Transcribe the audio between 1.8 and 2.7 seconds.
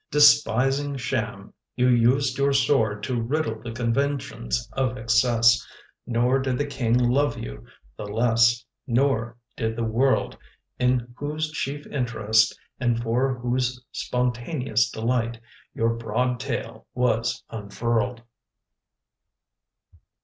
used your